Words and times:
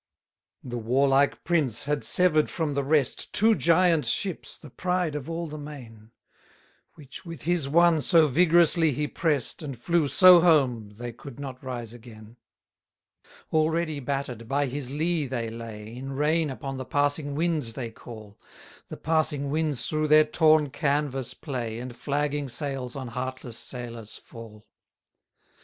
127 0.63 0.69
The 0.71 0.89
warlike 0.89 1.43
prince 1.43 1.83
had 1.83 2.03
sever'd 2.03 2.49
from 2.49 2.73
the 2.73 2.83
rest 2.83 3.31
Two 3.33 3.53
giant 3.53 4.07
ships, 4.07 4.57
the 4.57 4.71
pride 4.71 5.13
of 5.13 5.29
all 5.29 5.45
the 5.45 5.59
main; 5.59 6.09
Which 6.95 7.23
with 7.23 7.43
his 7.43 7.69
one 7.69 8.01
so 8.01 8.27
vigorously 8.27 8.93
he 8.93 9.07
prest, 9.07 9.61
And 9.61 9.77
flew 9.77 10.07
so 10.07 10.39
home 10.39 10.89
they 10.97 11.13
could 11.13 11.39
not 11.39 11.63
rise 11.63 11.93
again. 11.93 12.37
128 13.51 13.59
Already 13.59 13.99
batter'd, 13.99 14.47
by 14.47 14.65
his 14.65 14.89
lee 14.89 15.27
they 15.27 15.51
lay, 15.51 15.95
In 15.95 16.13
rain 16.13 16.49
upon 16.49 16.77
the 16.77 16.85
passing 16.85 17.35
winds 17.35 17.73
they 17.73 17.91
call: 17.91 18.39
The 18.87 18.97
passing 18.97 19.51
winds 19.51 19.87
through 19.87 20.07
their 20.07 20.25
torn 20.25 20.71
canvas 20.71 21.35
play, 21.35 21.77
And 21.77 21.95
flagging 21.95 22.49
sails 22.49 22.95
on 22.95 23.09
heartless 23.09 23.59
sailors 23.59 24.17
fall. 24.17 24.65